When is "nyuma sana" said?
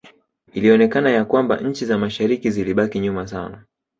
2.99-3.65